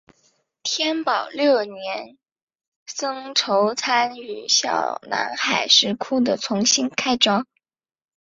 [0.63, 2.17] 天保六年
[2.87, 7.45] 僧稠参与小南海石窟的重新开凿。